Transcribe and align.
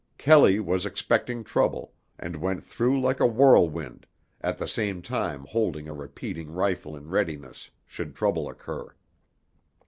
Kelley 0.17 0.59
was 0.59 0.83
expecting 0.83 1.43
trouble, 1.43 1.93
and 2.17 2.35
went 2.37 2.63
through 2.63 2.99
like 2.99 3.19
a 3.19 3.27
whirlwind, 3.27 4.07
at 4.41 4.57
the 4.57 4.67
same 4.67 5.03
time 5.03 5.45
holding 5.45 5.87
a 5.87 5.93
repeating 5.93 6.49
rifle 6.51 6.95
in 6.95 7.07
readiness 7.07 7.69
should 7.85 8.15
trouble 8.15 8.49
occur. 8.49 8.95